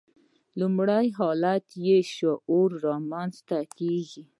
[0.59, 4.23] لومړنی حالت یې شعوري رامنځته کېږي.